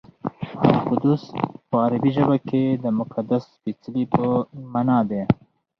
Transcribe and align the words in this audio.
القدس 0.69 1.21
په 1.69 1.75
عربي 1.85 2.11
ژبه 2.17 2.37
کې 2.47 2.63
د 2.83 2.85
مقدس 2.99 3.43
سپېڅلي 3.55 4.03
په 4.15 4.23
مانا 4.71 4.99
دی. 5.09 5.21